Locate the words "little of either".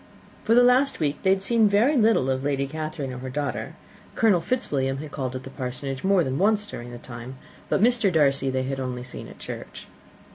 1.95-2.49